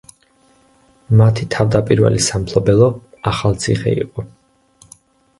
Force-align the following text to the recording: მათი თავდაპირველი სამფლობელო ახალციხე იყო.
მათი 1.19 1.43
თავდაპირველი 1.55 2.23
სამფლობელო 2.27 2.87
ახალციხე 3.33 3.93
იყო. 4.07 4.25